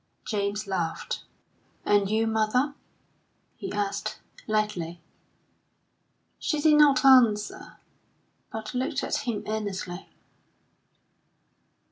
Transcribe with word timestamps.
James 0.25 0.65
laughed. 0.65 1.25
"And 1.85 2.09
you, 2.09 2.25
mother?" 2.25 2.73
he 3.55 3.71
asked, 3.71 4.17
lightly. 4.47 4.99
She 6.39 6.59
did 6.59 6.77
not 6.79 7.05
answer, 7.05 7.77
but 8.51 8.73
looked 8.73 9.03
at 9.03 9.17
him 9.27 9.43
earnestly. 9.45 10.09